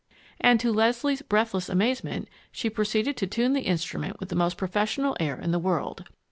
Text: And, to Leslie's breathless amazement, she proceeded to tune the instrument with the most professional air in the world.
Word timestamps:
And, 0.39 0.59
to 0.61 0.71
Leslie's 0.71 1.21
breathless 1.21 1.69
amazement, 1.69 2.27
she 2.51 2.71
proceeded 2.71 3.15
to 3.17 3.27
tune 3.27 3.53
the 3.53 3.61
instrument 3.67 4.19
with 4.19 4.29
the 4.29 4.35
most 4.35 4.57
professional 4.57 5.15
air 5.19 5.39
in 5.39 5.51
the 5.51 5.59
world. 5.59 6.05